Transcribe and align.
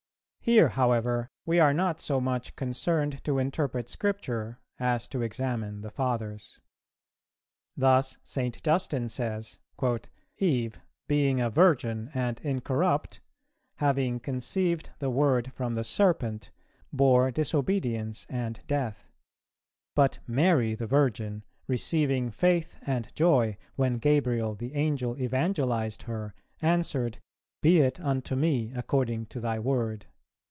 Here, 0.43 0.69
however, 0.69 1.29
we 1.45 1.59
are 1.59 1.73
not 1.73 1.99
so 2.01 2.19
much 2.19 2.55
concerned 2.55 3.23
to 3.25 3.37
interpret 3.37 3.87
Scripture 3.87 4.59
as 4.79 5.07
to 5.09 5.21
examine 5.21 5.81
the 5.81 5.91
Fathers. 5.91 6.59
Thus 7.77 8.17
St. 8.23 8.61
Justin 8.63 9.07
says, 9.07 9.59
"Eve, 10.39 10.79
being 11.07 11.39
a 11.39 11.51
virgin 11.51 12.09
and 12.15 12.41
incorrupt, 12.41 13.21
having 13.75 14.19
conceived 14.19 14.89
the 14.97 15.11
word 15.11 15.53
from 15.53 15.75
the 15.75 15.83
Serpent, 15.83 16.49
bore 16.91 17.29
disobedience 17.29 18.25
and 18.27 18.61
death; 18.65 19.05
but 19.95 20.17
Mary 20.25 20.73
the 20.73 20.87
Virgin, 20.87 21.43
receiving 21.67 22.31
faith 22.31 22.77
and 22.81 23.13
joy, 23.13 23.57
when 23.75 23.99
Gabriel 23.99 24.55
the 24.55 24.73
Angel 24.73 25.15
evangelized 25.21 26.01
her, 26.01 26.33
answered, 26.63 27.19
'Be 27.61 27.79
it 27.81 27.99
unto 27.99 28.35
me 28.35 28.73
according 28.75 29.27
to 29.27 29.39
thy 29.39 29.59
word.'" 29.59 30.07